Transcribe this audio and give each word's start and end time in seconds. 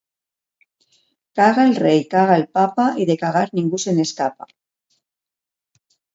Caga 1.39 1.65
el 1.71 1.75
rei, 1.83 2.01
caga 2.13 2.39
el 2.41 2.47
papa, 2.59 2.87
i 3.03 3.07
de 3.11 3.17
cagar 3.25 3.45
ningú 3.61 3.83
se 3.85 3.95
n'escapa. 4.01 4.51